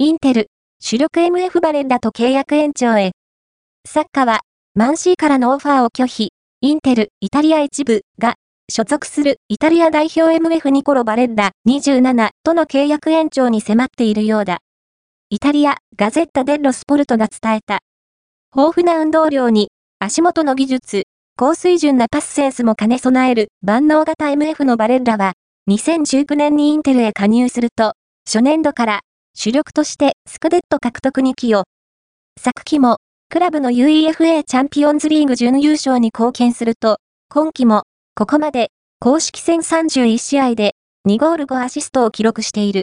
[0.00, 0.46] インテル、
[0.80, 3.10] 主力 MF バレンダと契約延長へ。
[3.84, 4.40] サッカーは、
[4.76, 8.36] マンシーからのオファーを拒否、インテル、イタリア一部が、
[8.70, 14.58] 所属するイタリア代表 MF ニコロ・バレンダ27との契約延長に迫っているようだ。
[15.30, 17.80] イタリア、ガゼッタ・デッロ・スポルトが伝えた。
[18.54, 21.02] 豊富な運動量に、足元の技術、
[21.36, 25.32] 高水準なパスセンスも兼ね備える万能型 MF のバレンダは、
[25.68, 27.94] 2019年にインテルへ加入すると、
[28.24, 29.00] 初年度から
[29.34, 31.64] 主力としてスクデット獲得に寄与。
[32.40, 32.98] 昨季も、
[33.30, 36.98] クラブの UEFA チャンピオンズリーグ準優勝に貢献すると、
[37.28, 37.82] 今季も、
[38.14, 40.74] ここまで、公式戦31試合で、
[41.06, 42.76] 2ゴール5アシストを記録している。